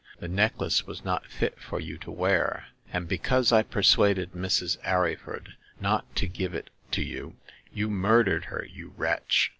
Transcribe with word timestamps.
"The 0.17 0.27
necklace 0.27 0.87
was 0.87 1.05
not 1.05 1.27
fit 1.27 1.59
for 1.59 1.79
you 1.79 1.99
to 1.99 2.09
wear. 2.09 2.69
And 2.91 3.07
because 3.07 3.51
I 3.51 3.61
persuaded 3.61 4.31
Mrs. 4.31 4.79
Arryford 4.83 5.49
not 5.79 6.15
to 6.15 6.27
give 6.27 6.55
it 6.55 6.71
to 6.93 7.03
you, 7.03 7.35
you 7.71 7.87
murdered 7.87 8.45
her, 8.45 8.65
you 8.67 8.93
wretch 8.97 9.49